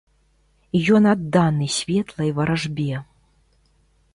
Ён 0.99 1.03
адданы 1.11 1.67
светлай 1.75 2.29
варажбе. 2.39 2.93